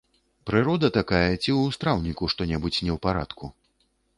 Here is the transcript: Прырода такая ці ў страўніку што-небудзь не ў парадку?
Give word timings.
Прырода 0.49 0.87
такая 0.95 1.27
ці 1.27 1.37
ў 1.37 1.61
страўніку 1.77 2.31
што-небудзь 2.35 2.79
не 2.87 2.91
ў 2.95 2.99
парадку? 3.05 3.45